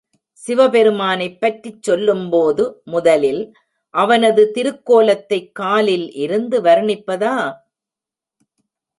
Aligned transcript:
சிவபெருமானைப் 0.43 1.35
பற்றிச் 1.39 1.83
சொல்லும்போது 1.83 2.63
முதலில் 2.83 3.43
அவனது 3.93 4.51
திருக்கோலத்தைக் 4.55 5.51
காலில் 5.51 6.07
இருந்து 6.15 6.61
வர்ணிப்பதா? 6.61 7.35